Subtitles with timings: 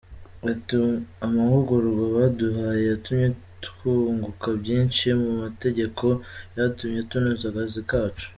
[0.51, 0.77] Ati
[1.25, 3.27] “Amahugurwa baduhaye yatumye
[3.65, 6.05] twunguka byishi mu by’amategeko
[6.51, 8.27] byatumye tunoza akazi kacu.